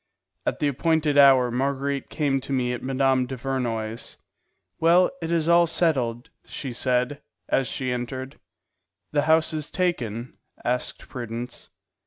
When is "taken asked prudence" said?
9.69-11.69